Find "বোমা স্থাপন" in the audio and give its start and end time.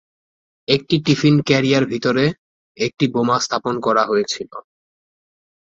3.13-3.75